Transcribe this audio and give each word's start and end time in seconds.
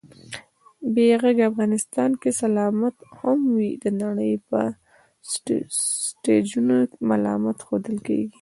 بې 0.93 1.07
غږه 1.21 1.43
افغانستان 1.51 2.09
که 2.21 2.29
سلامت 2.41 2.95
هم 3.17 3.39
وي، 3.55 3.71
د 3.83 3.85
نړۍ 4.01 4.33
په 4.49 4.59
سټېجونو 5.31 6.75
ملامت 7.09 7.57
ښودل 7.67 7.97
کېږي 8.07 8.37